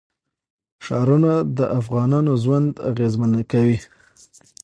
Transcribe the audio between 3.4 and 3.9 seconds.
کوي.